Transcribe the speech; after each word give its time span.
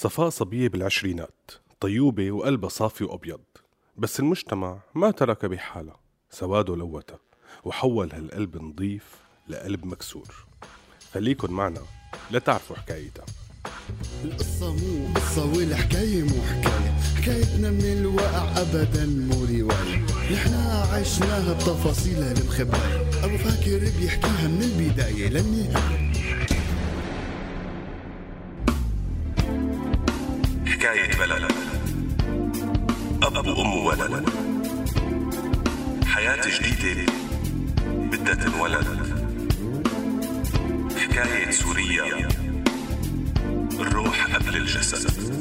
صفاء 0.00 0.28
صبية 0.28 0.68
بالعشرينات 0.68 1.50
طيوبة 1.80 2.30
وقلبها 2.30 2.68
صافي 2.68 3.04
وأبيض. 3.04 3.40
بس 3.96 4.20
المجتمع 4.20 4.78
ما 4.94 5.10
ترك 5.10 5.44
بحالها 5.46 5.96
سواده 6.30 6.76
لوتها 6.76 7.18
وحول 7.64 8.12
هالقلب 8.12 8.62
نظيف 8.62 9.04
لقلب 9.48 9.86
مكسور. 9.86 10.46
خليكن 11.14 11.52
معنا 11.52 11.80
لتعرفوا 12.30 12.76
حكايتها. 12.76 13.24
القصة 14.24 14.72
مو 14.72 15.14
قصة 15.14 15.52
والحكاية 15.56 16.22
مو 16.22 16.42
حكاية 16.42 16.90
حكايتنا 17.16 17.70
من 17.70 17.84
الواقع 17.84 18.60
أبدا 18.60 19.06
مو 19.06 19.44
رواية. 19.44 20.06
نحنا 20.32 20.86
عشناها 20.92 21.52
بتفاصيلها 21.52 22.32
المخبأة 22.32 23.00
أبو 23.24 23.36
فاكر 23.36 23.78
بيحكيها 24.00 24.48
من 24.48 24.62
البداية 24.62 25.28
للنهاية. 25.28 26.07
جديدة 36.88 37.12
بدها 37.86 38.34
تنولد 38.34 38.86
حكاية 40.96 41.50
سوريا 41.50 42.28
الروح 43.80 44.36
قبل 44.36 44.56
الجسد. 44.56 45.34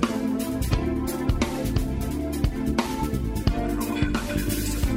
الروح 3.56 4.00
قبل 4.00 4.40
الجسد. 4.40 4.88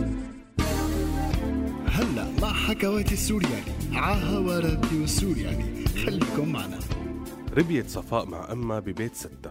هلا 1.86 2.26
مع 2.42 2.52
حكواتي 2.52 3.14
السورياني 3.14 3.72
عاها 3.92 4.60
راديو 4.60 5.04
السورياني. 5.04 5.86
خليكم 5.86 6.52
معنا. 6.52 6.78
ربيت 7.56 7.88
صفاء 7.90 8.26
مع 8.26 8.52
أمها 8.52 8.80
ببيت 8.80 9.14
ستة 9.14 9.50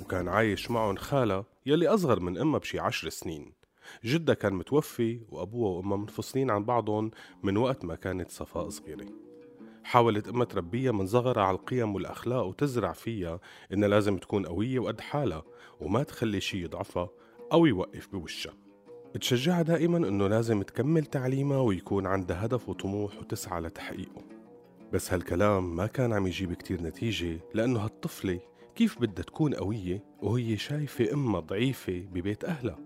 وكان 0.00 0.28
عايش 0.28 0.70
معهم 0.70 0.96
خالة 0.96 1.44
يلي 1.66 1.88
أصغر 1.88 2.20
من 2.20 2.38
أمها 2.38 2.58
بشي 2.58 2.78
عشر 2.78 3.08
سنين. 3.08 3.59
جدها 4.04 4.34
كان 4.34 4.54
متوفي 4.54 5.20
وأبوها 5.28 5.70
وأمها 5.70 5.96
منفصلين 5.96 6.50
عن 6.50 6.64
بعضهم 6.64 7.10
من 7.42 7.56
وقت 7.56 7.84
ما 7.84 7.94
كانت 7.94 8.30
صفاء 8.30 8.68
صغيرة. 8.68 9.06
حاولت 9.84 10.28
أمها 10.28 10.44
تربيها 10.44 10.92
من 10.92 11.06
صغرها 11.06 11.42
على 11.42 11.56
القيم 11.56 11.94
والأخلاق 11.94 12.46
وتزرع 12.46 12.92
فيها 12.92 13.40
إنها 13.72 13.88
لازم 13.88 14.18
تكون 14.18 14.46
قوية 14.46 14.78
وقد 14.78 15.00
حالها 15.00 15.42
وما 15.80 16.02
تخلي 16.02 16.40
شي 16.40 16.62
يضعفها 16.62 17.08
أو 17.52 17.66
يوقف 17.66 18.08
بوشها. 18.12 18.52
تشجعها 19.20 19.62
دائما 19.62 19.96
إنه 19.98 20.28
لازم 20.28 20.62
تكمل 20.62 21.06
تعليمها 21.06 21.60
ويكون 21.60 22.06
عندها 22.06 22.46
هدف 22.46 22.68
وطموح 22.68 23.18
وتسعى 23.18 23.60
لتحقيقه. 23.60 24.22
بس 24.92 25.12
هالكلام 25.12 25.76
ما 25.76 25.86
كان 25.86 26.12
عم 26.12 26.26
يجيب 26.26 26.52
كتير 26.52 26.82
نتيجة 26.82 27.40
لأنه 27.54 27.80
هالطفلة 27.80 28.40
كيف 28.74 29.00
بدها 29.00 29.24
تكون 29.24 29.54
قوية 29.54 30.04
وهي 30.22 30.56
شايفة 30.56 31.12
أمها 31.12 31.40
ضعيفة 31.40 32.00
ببيت 32.12 32.44
أهلها؟ 32.44 32.78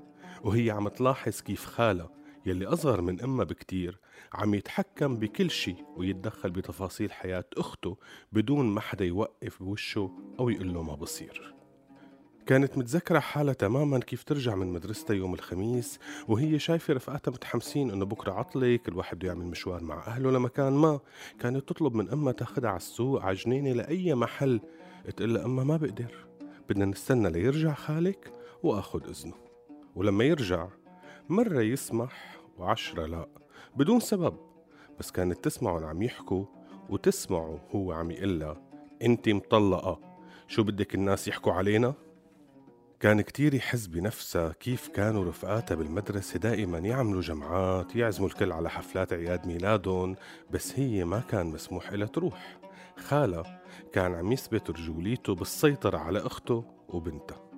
وهي 0.42 0.70
عم 0.70 0.88
تلاحظ 0.88 1.40
كيف 1.40 1.66
خالها 1.66 2.10
يلي 2.46 2.66
أصغر 2.66 3.00
من 3.00 3.20
أمها 3.20 3.44
بكتير 3.44 3.98
عم 4.32 4.54
يتحكم 4.54 5.16
بكل 5.16 5.50
شي 5.50 5.74
ويتدخل 5.96 6.50
بتفاصيل 6.50 7.12
حياة 7.12 7.44
أخته 7.56 7.96
بدون 8.32 8.66
ما 8.66 8.80
حدا 8.80 9.05
يوقف 9.05 9.62
بوشه 9.62 10.10
أو 10.38 10.48
يقول 10.48 10.74
له 10.74 10.82
ما 10.82 10.94
بصير. 10.94 11.55
كانت 12.46 12.78
متذكرة 12.78 13.18
حالها 13.18 13.55
تماما 13.55 13.98
كيف 13.98 14.22
ترجع 14.24 14.55
من 14.55 14.66
مدرستها 14.66 15.14
يوم 15.14 15.34
الخميس 15.34 15.98
وهي 16.28 16.58
شايفة 16.58 16.94
رفقاتها 16.94 17.32
متحمسين 17.32 17.90
إنه 17.90 18.05
بكرة 18.05 18.32
عطلة 18.32 18.77
كل 18.77 18.96
واحد 18.96 19.16
بده 19.16 19.28
يعمل 19.28 19.46
مشوار 19.46 19.82
مع 19.82 20.06
أهله 20.06 20.30
لمكان 20.30 20.72
ما. 20.72 21.00
كانت 21.40 21.68
تطلب 21.68 21.94
من 21.94 22.10
أمها 22.10 22.32
تاخدها 22.32 22.70
على 22.70 22.77
السوق 22.77 23.22
على 23.22 23.36
جنينة 23.36 23.72
لأي 23.72 24.14
محل. 24.14 24.60
تقول 25.16 25.34
لها 25.34 25.44
اما 25.44 25.64
ما 25.64 25.77
بقدر 25.77 26.27
بدنا 26.68 26.84
نستنى 26.84 27.30
ليرجع 27.30 27.74
خالك 27.74 28.32
واخد 28.62 29.08
إذنه. 29.08 29.43
ولما 29.94 30.24
يرجع 30.24 30.68
مرة 31.28 31.60
يسمح 31.60 32.36
وعشرة 32.58 33.06
لا 33.06 33.28
بدون 33.76 34.00
سبب 34.00 34.36
بس 34.98 35.10
كانت 35.10 35.44
تسمعهم 35.44 35.84
عم 35.84 36.02
يحكوا 36.02 36.44
وتسمعه 36.88 37.60
هو 37.74 37.92
عم 37.92 38.10
يقلها. 38.10 38.62
انت 39.02 39.28
مطلقة 39.28 40.00
شو 40.48 40.62
بدك 40.62 40.94
الناس 40.94 41.28
يحكوا 41.28 41.52
علينا؟ 41.52 41.94
كان 43.00 43.20
كتير 43.20 43.54
يحس 43.54 43.86
بنفسها 43.86 44.52
كيف 44.52 44.88
كانوا 44.88 45.24
رفقاتها 45.24 45.74
بالمدرسة 45.74 46.38
دائما 46.38 46.78
يعملوا 46.78 47.20
جمعات 47.20 47.96
يعزموا 47.96 48.28
الكل 48.28 48.52
على 48.52 48.70
حفلات 48.70 49.12
عياد 49.12 49.46
ميلادهم 49.46 50.16
بس 50.50 50.78
هي 50.78 51.04
ما 51.04 51.20
كان 51.20 51.46
مسموح 51.46 51.90
إلها 51.90 52.06
تروح. 52.06 52.58
خالة 52.96 53.60
كان 53.92 54.14
عم 54.14 54.33
يثبت 54.33 54.70
رجوليته 54.70 55.34
بالسيطرة 55.34 55.98
على 55.98 56.18
أخته 56.18 56.64
وبنتها. 56.88 57.53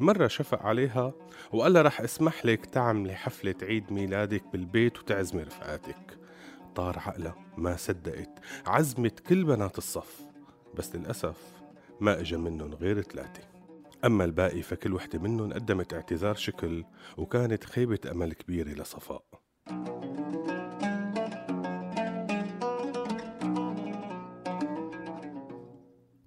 مرة 0.00 0.26
شفق 0.26 0.62
عليها 0.62 1.12
وقال 1.52 1.72
لها 1.72 1.82
رح 1.82 2.00
أسمح 2.00 2.46
لك 2.46 2.66
تعملي 2.66 3.14
حفلة 3.14 3.54
عيد 3.62 3.92
ميلادك 3.92 4.42
بالبيت 4.52 4.98
وتعزمي 4.98 5.42
رفقاتك. 5.42 6.18
طار 6.74 6.98
عقلها 6.98 7.34
ما 7.56 7.76
صدقت. 7.76 8.30
عزمت 8.66 9.20
كل 9.20 9.44
بنات 9.44 9.78
الصف 9.78 10.20
بس 10.74 10.96
للأسف 10.96 11.36
ما 12.00 12.20
إجا 12.20 12.36
منهم 12.36 12.74
غير 12.74 13.02
ثلاثة. 13.02 13.42
أما 14.04 14.24
الباقي 14.24 14.62
فكل 14.62 14.94
وحدة 14.94 15.18
منهم 15.18 15.52
قدمت 15.52 15.94
اعتذار 15.94 16.34
شكل 16.34 16.84
وكانت 17.16 17.64
خيبة 17.64 17.98
أمل 18.10 18.32
كبيرة 18.32 18.68
لصفاء. 18.68 19.27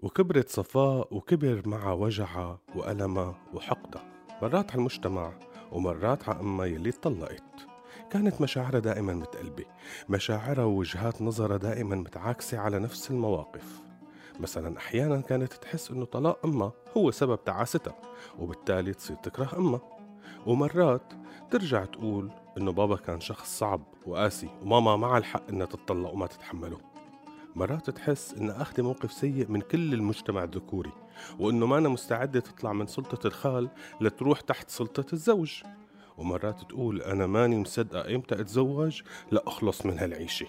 وكبرت 0.01 0.49
صفاء 0.49 1.07
وكبر 1.11 1.61
معها 1.65 1.93
وجعها 1.93 2.59
وألمها 2.75 3.35
وحقدها 3.53 4.03
مرات 4.41 4.71
على 4.71 4.79
المجتمع 4.79 5.33
ومرات 5.71 6.29
على 6.29 6.39
أمها 6.39 6.65
يلي 6.65 6.89
اتطلقت 6.89 7.71
كانت 8.11 8.41
مشاعرها 8.41 8.79
دائما 8.79 9.13
متقلبة 9.13 9.65
مشاعرها 10.09 10.63
ووجهات 10.63 11.21
نظرها 11.21 11.57
دائما 11.57 11.95
متعاكسة 11.95 12.57
على 12.57 12.79
نفس 12.79 13.11
المواقف. 13.11 13.81
مثلا 14.39 14.77
أحيانا 14.77 15.21
كانت 15.21 15.53
تحس 15.53 15.91
أنه 15.91 16.05
طلاق 16.05 16.45
أمها 16.45 16.71
هو 16.97 17.11
سبب 17.11 17.43
تعاستها 17.43 17.95
وبالتالي 18.39 18.93
تصير 18.93 19.15
تكره 19.15 19.57
أمها. 19.57 19.81
ومرات 20.47 21.13
ترجع 21.51 21.85
تقول 21.85 22.31
أنه 22.57 22.71
بابا 22.71 22.95
كان 22.95 23.19
شخص 23.19 23.59
صعب 23.59 23.81
وقاسي 24.05 24.49
وماما 24.61 24.95
مع 24.95 25.17
الحق 25.17 25.47
أنها 25.49 25.65
تتطلق 25.65 26.13
وما 26.13 26.27
تتحمله. 26.27 26.90
مرات 27.55 27.89
تحس 27.89 28.33
إنها 28.33 28.61
أخذ 28.61 28.81
موقف 28.81 29.13
سيء 29.13 29.45
من 29.49 29.61
كل 29.61 29.93
المجتمع 29.93 30.43
الذكوري 30.43 30.91
وإنه 31.39 31.65
ما 31.65 31.77
أنا 31.77 31.89
مستعدة 31.89 32.39
تطلع 32.39 32.73
من 32.73 32.87
سلطة 32.87 33.27
الخال 33.27 33.69
لتروح 34.01 34.41
تحت 34.41 34.69
سلطة 34.69 35.05
الزوج. 35.13 35.63
ومرات 36.17 36.61
تقول 36.69 37.01
أنا 37.01 37.27
ماني 37.27 37.57
مصدقة 37.57 38.15
إمتى 38.15 38.41
أتزوج 38.41 39.01
لأخلص 39.31 39.85
من 39.85 39.99
هالعيشة. 39.99 40.47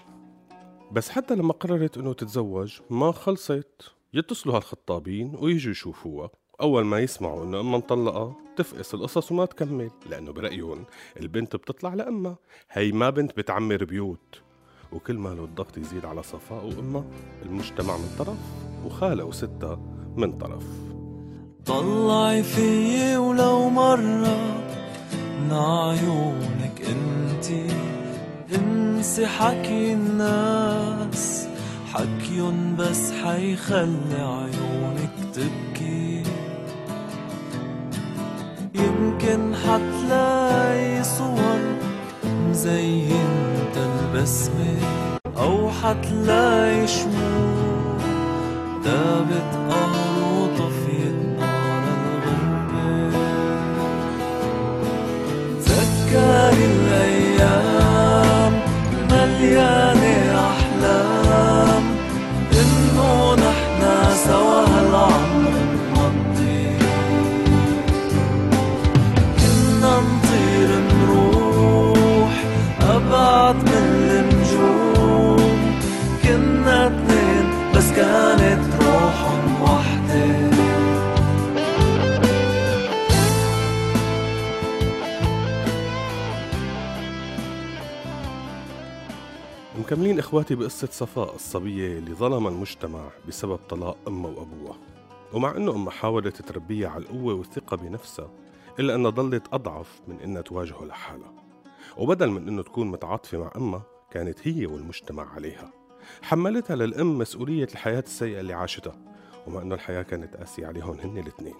بس 0.91 1.09
حتى 1.09 1.35
لما 1.35 1.53
قررت 1.53 1.97
إنه 1.97 2.13
تتزوج 2.13 2.79
ما 2.89 3.11
خلصت. 3.11 3.93
يتصلوا 4.13 4.55
هالخطابين 4.55 5.35
ويجوا 5.35 5.71
يشوفوها. 5.71 6.29
أول 6.61 6.85
ما 6.85 6.99
يسمعوا 6.99 7.43
إنه 7.43 7.59
أمها 7.59 7.77
مطلقة 7.77 8.35
تفقس 8.55 8.93
القصص 8.93 9.31
وما 9.31 9.45
تكمل 9.45 9.91
لأنه 10.09 10.31
برأيهم 10.31 10.85
البنت 11.19 11.55
بتطلع 11.55 11.93
لأمها. 11.93 12.37
هي 12.71 12.91
ما 12.91 13.09
بنت 13.09 13.37
بتعمر 13.37 13.83
بيوت. 13.83 14.41
وكل 14.93 15.17
ما 15.17 15.29
له 15.29 15.43
الضغط 15.43 15.77
يزيد 15.77 16.05
على 16.05 16.23
صفاء 16.23 16.65
وأمها 16.65 17.03
المجتمع 17.45 17.97
من 17.97 18.09
طرف 18.19 18.37
وخالة 18.85 19.23
وستها 19.23 19.79
من 20.17 20.31
طرف. 20.37 20.63
طلعي 21.65 22.43
فيي 22.43 23.17
ولو 23.17 23.69
مرة 23.69 24.37
من 25.41 25.51
عيونك 25.51 26.81
انتي 26.81 27.67
انسي 28.55 29.27
حكي 29.27 29.93
الناس 29.93 31.47
حكيون 31.93 32.75
بس 32.79 33.11
حيخلي 33.11 34.15
عيونك 34.15 35.13
تبكي. 35.33 36.23
يمكن 38.75 39.55
حتلاقي 39.55 41.03
صور 41.03 41.59
مزينة 42.25 43.52
البسمة 44.23 44.77
أو 45.37 45.69
حتلاقي 45.69 46.87
شموع. 46.87 47.97
دابت 48.85 49.51
قهر 49.69 49.82
مكملين 89.93 90.19
إخواتي 90.19 90.55
بقصة 90.55 90.87
صفاء 90.91 91.35
الصبية 91.35 91.97
اللي 91.97 92.13
ظلم 92.13 92.47
المجتمع 92.47 93.09
بسبب 93.27 93.55
طلاق 93.55 93.97
أمها 94.07 94.31
وأبوها. 94.31 94.77
ومع 95.33 95.57
أنه 95.57 95.71
أمها 95.71 95.91
حاولت 95.91 96.41
تربيها 96.41 96.89
على 96.89 97.03
القوة 97.03 97.33
والثقة 97.33 97.77
بنفسها 97.77 98.31
إلا 98.79 98.95
أنها 98.95 99.11
ضلت 99.11 99.43
أضعف 99.53 100.01
من 100.07 100.19
أنها 100.19 100.41
تواجهه 100.41 100.85
لحالها. 100.85 101.33
وبدل 101.97 102.29
من 102.29 102.47
أنه 102.47 102.63
تكون 102.63 102.87
متعاطفة 102.87 103.37
مع 103.37 103.51
أمها 103.55 103.83
كانت 104.11 104.47
هي 104.47 104.65
والمجتمع 104.65 105.33
عليها. 105.33 105.71
حملتها 106.21 106.75
للأم 106.75 107.17
مسؤولية 107.17 107.67
الحياة 107.71 108.03
السيئة 108.07 108.39
اللي 108.39 108.53
عاشتها. 108.53 108.95
ومع 109.47 109.61
أنه 109.61 109.75
الحياة 109.75 110.01
كانت 110.01 110.35
قاسية 110.35 110.67
عليهم 110.67 110.99
هن 110.99 111.17
الاثنين. 111.17 111.55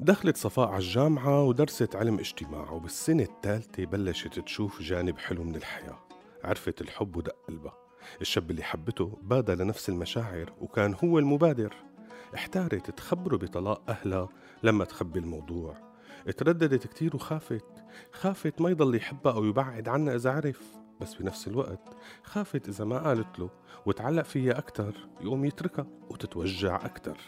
دخلت 0.00 0.36
صفاء 0.36 0.68
على 0.68 0.78
الجامعة 0.78 1.44
ودرست 1.44 1.96
علم 1.96 2.18
اجتماع 2.18 2.70
وبالسنة 2.70 3.22
الثالثة 3.22 3.84
بلشت 3.84 4.38
تشوف 4.38 4.82
جانب 4.82 5.18
حلو 5.18 5.44
من 5.44 5.56
الحياة. 5.56 6.11
عرفت 6.44 6.80
الحب 6.80 7.16
ودق 7.16 7.36
قلبها. 7.48 7.74
الشاب 8.20 8.50
اللي 8.50 8.62
حبته 8.62 9.18
بادى 9.22 9.54
لنفس 9.54 9.88
المشاعر 9.88 10.52
وكان 10.60 10.94
هو 11.04 11.18
المبادر. 11.18 11.74
احتارت 12.34 12.90
تخبره 12.90 13.36
بطلاق 13.36 13.90
أهلها 13.90 14.28
لما 14.62 14.84
تخبي 14.84 15.18
الموضوع. 15.18 15.76
ترددت 16.36 16.86
كتير 16.86 17.16
وخافت. 17.16 17.84
خافت 18.12 18.60
ما 18.60 18.70
يضل 18.70 18.94
يحبها 18.94 19.32
أو 19.32 19.44
يبعد 19.44 19.88
عنها 19.88 20.14
إذا 20.14 20.30
عرف. 20.30 20.62
بس 21.00 21.14
بنفس 21.14 21.48
الوقت 21.48 21.96
خافت 22.22 22.68
إذا 22.68 22.84
ما 22.84 22.98
قالت 22.98 23.38
له 23.38 23.50
وتعلق 23.86 24.22
فيها 24.22 24.58
أكتر 24.58 24.94
يقوم 25.20 25.44
يتركها 25.44 25.86
وتتوجع 26.10 26.84
أكتر. 26.84 27.18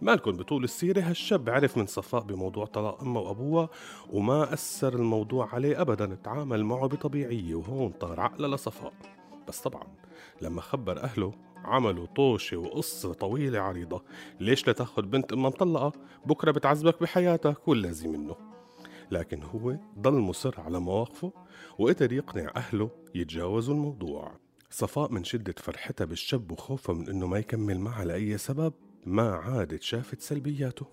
مالكن 0.00 0.36
بطول 0.36 0.64
السيرة 0.64 1.00
هالشاب 1.00 1.50
عرف 1.50 1.78
من 1.78 1.86
صفاء 1.86 2.22
بموضوع 2.22 2.64
طلاق 2.66 3.02
أمه 3.02 3.20
وأبوها 3.20 3.68
وما 4.10 4.52
أثر 4.52 4.94
الموضوع 4.94 5.54
عليه 5.54 5.80
أبدا 5.80 6.14
تعامل 6.24 6.64
معه 6.64 6.86
بطبيعية 6.86 7.54
وهون 7.54 7.90
طار 7.90 8.20
عقله 8.20 8.48
لصفاء. 8.48 8.92
بس 9.48 9.60
طبعا 9.60 9.82
لما 10.42 10.60
خبر 10.60 11.02
أهله 11.02 11.32
عملوا 11.64 12.06
طوشة 12.06 12.56
وقصة 12.56 13.12
طويلة 13.12 13.60
عريضة 13.60 14.02
ليش 14.40 14.66
لا 14.66 14.72
تاخد 14.72 15.10
بنت 15.10 15.32
أمها 15.32 15.50
مطلقة؟ 15.50 15.92
بكرة 16.26 16.50
بتعذبك 16.50 17.02
بحياتك 17.02 17.68
واللازم 17.68 18.12
منه. 18.12 18.36
لكن 19.10 19.42
هو 19.42 19.76
ضل 19.98 20.18
مصر 20.18 20.60
على 20.60 20.80
مواقفه 20.80 21.32
وقدر 21.78 22.12
يقنع 22.12 22.52
أهله 22.56 22.90
يتجاوزوا 23.14 23.74
الموضوع. 23.74 24.32
صفاء 24.70 25.12
من 25.12 25.24
شدة 25.24 25.54
فرحتها 25.58 26.04
بالشاب 26.04 26.50
وخوفها 26.50 26.94
من 26.94 27.08
إنه 27.08 27.26
ما 27.26 27.38
يكمل 27.38 27.78
معها 27.80 28.04
لأي 28.04 28.38
سبب 28.38 28.72
ما 29.06 29.30
عادت 29.30 29.82
شافت 29.82 30.20
سلبياته 30.20 30.86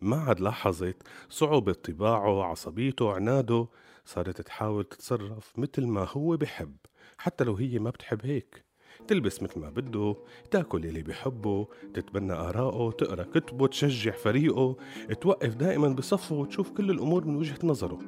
ما 0.00 0.16
عاد 0.16 0.40
لاحظت 0.40 0.96
صعوبة 1.28 1.72
طباعه 1.72 2.44
عصبيته 2.44 3.12
عناده 3.12 3.68
صارت 4.04 4.40
تحاول 4.40 4.84
تتصرف 4.84 5.52
مثل 5.58 5.86
ما 5.86 6.08
هو 6.12 6.36
بحب 6.36 6.76
حتى 7.18 7.44
لو 7.44 7.54
هي 7.54 7.78
ما 7.78 7.90
بتحب 7.90 8.26
هيك. 8.26 8.64
تلبس 9.08 9.42
مثل 9.42 9.60
ما 9.60 9.70
بده 9.70 10.16
تاكل 10.50 10.86
اللي 10.86 11.02
بحبه 11.02 11.68
تتبنى 11.94 12.32
آراءه 12.32 12.90
تقرأ 12.90 13.22
كتبه 13.22 13.66
تشجع 13.66 14.12
فريقه 14.12 14.76
توقف 15.20 15.54
دائما 15.54 15.88
بصفه 15.88 16.34
وتشوف 16.34 16.70
كل 16.70 16.90
الأمور 16.90 17.24
من 17.24 17.36
وجهة 17.36 17.58
نظره. 17.64 17.98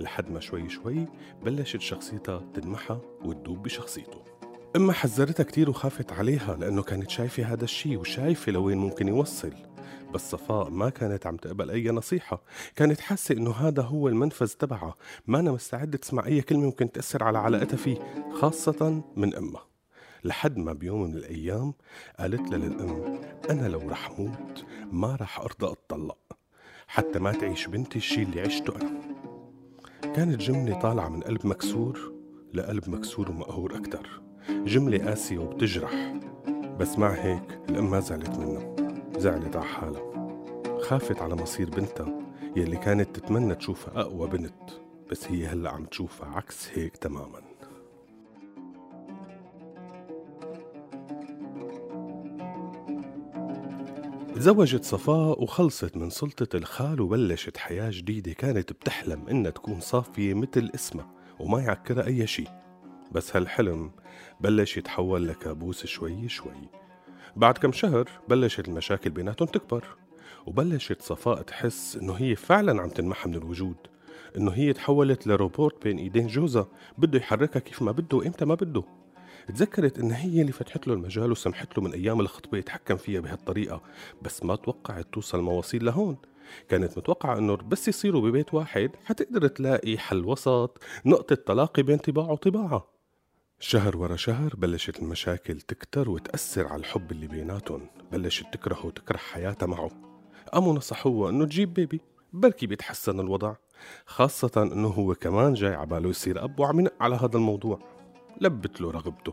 لحد 0.00 0.30
ما 0.30 0.40
شوي 0.40 0.68
شوي 0.68 1.06
بلشت 1.44 1.80
شخصيتها 1.80 2.38
تنمحى 2.54 2.98
وتدوب 3.24 3.62
بشخصيته. 3.62 4.37
أما 4.76 4.92
حذرتها 4.92 5.44
كتير 5.44 5.70
وخافت 5.70 6.12
عليها 6.12 6.56
لأنه 6.56 6.82
كانت 6.82 7.10
شايفة 7.10 7.42
هذا 7.42 7.64
الشي 7.64 7.96
وشايفة 7.96 8.52
لوين 8.52 8.78
ممكن 8.78 9.08
يوصل. 9.08 9.52
بس 10.14 10.30
صفاء 10.30 10.70
ما 10.70 10.90
كانت 10.90 11.26
عم 11.26 11.36
تقبل 11.36 11.70
أي 11.70 11.90
نصيحة. 11.90 12.42
كانت 12.76 13.00
حاسة 13.00 13.34
إنه 13.34 13.50
هذا 13.50 13.82
هو 13.82 14.08
المنفذ 14.08 14.46
تبعها. 14.46 14.94
ما 15.26 15.40
أنا 15.40 15.52
مستعدة 15.52 15.98
تسمع 15.98 16.26
أي 16.26 16.40
كلمة 16.40 16.64
ممكن 16.64 16.92
تأثر 16.92 17.24
على 17.24 17.38
علاقتها 17.38 17.76
فيه 17.76 17.96
خاصة 18.32 19.02
من 19.16 19.34
أمها. 19.34 19.64
لحد 20.24 20.56
ما 20.58 20.72
بيوم 20.72 21.02
من 21.02 21.14
الأيام 21.14 21.74
قالت 22.18 22.50
لها 22.50 22.58
للأم 22.58 23.20
أنا 23.50 23.68
لو 23.68 23.88
رح 23.88 24.18
موت 24.18 24.64
ما 24.92 25.16
رح 25.20 25.40
أرضى 25.40 25.72
أتطلق. 25.72 26.18
حتى 26.86 27.18
ما 27.18 27.32
تعيش 27.32 27.66
بنتي 27.66 27.98
الشي 27.98 28.22
اللي 28.22 28.40
عشته 28.40 28.76
أنا. 28.76 28.90
كانت 30.14 30.40
جملة 30.40 30.80
طالعة 30.80 31.08
من 31.08 31.20
قلب 31.20 31.46
مكسور 31.46 32.12
لقلب 32.54 32.88
مكسور 32.88 33.30
ومقهور 33.30 33.76
أكتر. 33.76 34.27
جملة 34.50 34.98
قاسية 34.98 35.38
وبتجرح. 35.38 36.12
بس 36.78 36.98
مع 36.98 37.10
هيك 37.10 37.60
الأم 37.68 37.90
ما 37.90 38.00
زعلت 38.00 38.38
منه. 38.38 38.76
زعلت 39.18 39.56
على 39.56 39.66
حالها. 39.66 40.02
خافت 40.80 41.22
على 41.22 41.34
مصير 41.34 41.70
بنتها 41.70 42.18
يلي 42.56 42.76
كانت 42.76 43.16
تتمنى 43.16 43.54
تشوفها 43.54 44.00
أقوى 44.00 44.28
بنت. 44.28 44.70
بس 45.10 45.30
هي 45.30 45.46
هلأ 45.46 45.70
عم 45.70 45.84
تشوفها 45.84 46.28
عكس 46.28 46.68
هيك 46.74 46.96
تماماً. 46.96 47.48
تزوجت 54.34 54.84
صفاء 54.84 55.42
وخلصت 55.42 55.96
من 55.96 56.10
سلطة 56.10 56.56
الخال 56.56 57.00
وبلشت 57.00 57.56
حياة 57.56 57.90
جديدة 57.90 58.32
كانت 58.32 58.72
بتحلم 58.72 59.28
إنها 59.28 59.50
تكون 59.50 59.80
صافية 59.80 60.34
مثل 60.34 60.70
اسمها 60.74 61.10
وما 61.40 61.60
يعكرها 61.60 62.06
أي 62.06 62.26
شي. 62.26 62.44
بس 63.12 63.36
هالحلم 63.36 63.90
بلش 64.40 64.76
يتحول 64.76 65.28
لكابوس 65.28 65.86
شوي 65.86 66.28
شوي. 66.28 66.68
بعد 67.36 67.58
كم 67.58 67.72
شهر 67.72 68.08
بلشت 68.28 68.68
المشاكل 68.68 69.10
بيناتهم 69.10 69.48
تكبر 69.48 69.84
وبلشت 70.46 71.02
صفاء 71.02 71.42
تحس 71.42 71.96
إنه 71.96 72.12
هي 72.12 72.36
فعلا 72.36 72.82
عم 72.82 72.88
تنمحى 72.88 73.28
من 73.28 73.34
الوجود 73.34 73.76
إنه 74.36 74.50
هي 74.50 74.72
تحولت 74.72 75.26
لروبوت 75.26 75.84
بين 75.84 75.98
إيدين 75.98 76.26
جوزها 76.26 76.68
بده 76.98 77.18
يحركها 77.18 77.60
كيف 77.60 77.82
ما 77.82 77.92
بده 77.92 78.16
وإمتى 78.16 78.44
ما 78.44 78.54
بده. 78.54 78.82
تذكرت 79.48 79.98
إن 79.98 80.10
هي 80.10 80.40
اللي 80.40 80.52
فتحت 80.52 80.88
له 80.88 80.94
المجال 80.94 81.30
وسمحت 81.30 81.78
له 81.78 81.84
من 81.84 81.92
أيام 81.92 82.20
الخطبة 82.20 82.58
يتحكم 82.58 82.96
فيها 82.96 83.20
بهالطريقة 83.20 83.82
بس 84.22 84.42
ما 84.42 84.56
توقعت 84.56 85.06
توصل 85.12 85.40
مواصيل 85.40 85.84
لهون. 85.84 86.16
كانت 86.68 86.98
متوقعة 86.98 87.38
إنه 87.38 87.56
بس 87.56 87.88
يصيروا 87.88 88.20
ببيت 88.20 88.54
واحد 88.54 88.90
حتقدر 89.04 89.48
تلاقي 89.48 89.98
حل 89.98 90.24
وسط 90.24 90.82
نقطة 91.06 91.34
تلاقي 91.34 91.82
بين 91.82 91.98
طباعه 91.98 92.32
وطباعها 92.32 92.97
شهر 93.60 93.96
ورا 93.96 94.16
شهر 94.16 94.54
بلشت 94.56 94.98
المشاكل 94.98 95.60
تكتر 95.60 96.10
وتأثر 96.10 96.66
على 96.66 96.80
الحب 96.80 97.10
اللي 97.12 97.26
بيناتهم 97.26 97.86
بلشت 98.12 98.46
تكرهه 98.52 98.86
وتكره 98.86 99.16
حياتها 99.16 99.66
معه. 99.66 99.90
قاموا 100.52 100.74
نصحوها 100.74 101.30
إنه 101.30 101.44
تجيب 101.44 101.74
بيبي 101.74 102.00
بركي 102.32 102.66
بيتحسن 102.66 103.20
الوضع. 103.20 103.54
خاصة 104.06 104.70
إنه 104.72 104.88
هو 104.88 105.14
كمان 105.14 105.54
جاي 105.54 105.74
عباله 105.74 106.08
يصير 106.08 106.44
أب 106.44 106.60
وعم 106.60 106.80
ينق 106.80 106.92
على 107.00 107.16
هذا 107.16 107.36
الموضوع. 107.36 107.78
لبت 108.40 108.80
له 108.80 108.90
رغبته. 108.90 109.32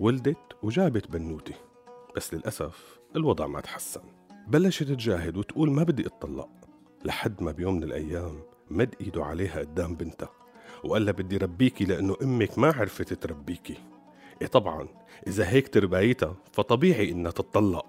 ولدت 0.00 0.56
وجابت 0.62 1.10
بنوتي. 1.10 1.54
بس 2.16 2.34
للأسف 2.34 3.00
الوضع 3.16 3.46
ما 3.46 3.60
تحسن. 3.60 4.02
بلشت 4.48 4.82
تجاهد 4.82 5.36
وتقول 5.36 5.70
ما 5.70 5.82
بدي 5.82 6.06
أتطلق. 6.06 6.48
لحد 7.04 7.42
ما 7.42 7.52
بيوم 7.52 7.74
من 7.74 7.82
الأيام 7.82 8.42
مد 8.70 8.94
إيده 9.00 9.24
عليها 9.24 9.58
قدام 9.58 9.94
بنتها. 9.96 10.39
وقال 10.84 11.04
لها 11.04 11.12
بدي 11.12 11.36
ربيكي 11.36 11.84
لأنه 11.84 12.16
أمك 12.22 12.58
ما 12.58 12.72
عرفت 12.72 13.12
تربيكي. 13.12 13.76
إيه 14.42 14.46
طبعا 14.46 14.88
إذا 15.26 15.48
هيك 15.48 15.68
تربايتها 15.68 16.36
فطبيعي 16.52 17.10
إنها 17.10 17.30
تتطلق. 17.30 17.86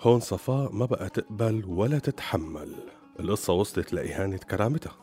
هون 0.00 0.20
صفاء 0.20 0.72
ما 0.72 0.86
بقى 0.86 1.08
تقبل 1.08 1.64
ولا 1.66 1.98
تتحمل. 1.98 2.74
القصة 3.20 3.52
وصلت 3.52 3.92
لإهانة 3.92 4.36
كرامتها. 4.36 4.96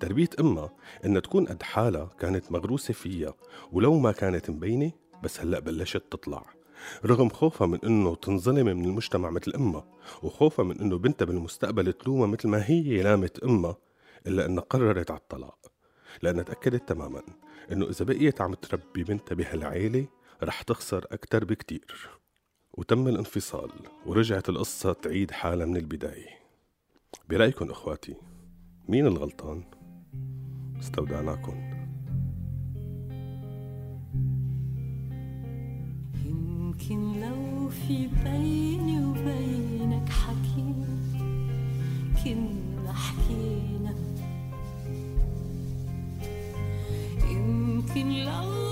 تربية 0.00 0.30
أمها 0.40 0.72
إنها 1.04 1.20
تكون 1.20 1.46
قد 1.46 1.62
حالها 1.62 2.10
كانت 2.20 2.52
مغروسة 2.52 2.94
فيها 2.94 3.34
ولو 3.72 3.98
ما 3.98 4.12
كانت 4.12 4.50
مبينة 4.50 4.92
بس 5.22 5.40
هلأ 5.40 5.58
بلشت 5.58 6.02
تطلع. 6.10 6.42
رغم 7.04 7.28
خوفها 7.28 7.66
من 7.66 7.78
إنه 7.84 8.14
تنظلم 8.14 8.66
من 8.66 8.84
المجتمع 8.84 9.30
مثل 9.30 9.52
أمها 9.54 9.84
وخوفها 10.22 10.64
من 10.64 10.80
إنه 10.80 10.98
بنتها 10.98 11.26
بالمستقبل 11.26 11.92
تلومها 11.92 12.26
مثل 12.26 12.48
ما 12.48 12.64
هي 12.66 13.02
لامت 13.02 13.38
أمها 13.38 13.76
إلا 14.26 14.46
إنها 14.46 14.62
قررت 14.62 15.10
على 15.10 15.20
الطلاق. 15.20 15.58
لانها 16.22 16.42
تاكدت 16.42 16.88
تماما 16.88 17.22
إنه 17.72 17.88
إذا 17.88 18.04
بقيت 18.04 18.40
عم 18.40 18.54
تربي 18.54 19.04
بنتها 19.04 19.34
بهالعيلة 19.34 20.06
رح 20.42 20.62
تخسر 20.62 21.04
أكثر 21.12 21.44
بكتير. 21.44 22.08
وتم 22.72 23.08
الانفصال 23.08 23.70
ورجعت 24.06 24.48
القصة 24.48 24.92
تعيد 24.92 25.30
حالها 25.30 25.66
من 25.66 25.76
البداية. 25.76 26.38
برأيكم 27.28 27.70
إخواتي 27.70 28.16
مين 28.88 29.06
الغلطان؟ 29.06 29.64
استودعناكم. 30.80 31.78
يمكن 36.24 37.20
لو 37.20 37.68
في 37.68 38.08
بيني 38.24 39.04
وبينك 39.04 40.08
حكي 40.08 40.74
كنا 42.24 42.92
حكينا 42.92 43.87
يمكن 47.98 48.24
لو 48.24 48.67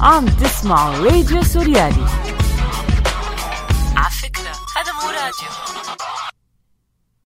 عم 0.00 0.26
تسمعوا 0.26 1.04
راديو 1.04 1.42
سوريالي 1.42 2.04
على 2.04 2.19